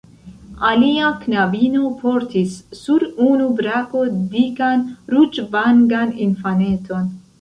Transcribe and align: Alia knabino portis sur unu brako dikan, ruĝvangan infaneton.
Alia 0.69 1.09
knabino 1.25 1.91
portis 1.99 2.55
sur 2.79 3.05
unu 3.27 3.49
brako 3.59 4.03
dikan, 4.33 4.83
ruĝvangan 5.17 6.17
infaneton. 6.29 7.07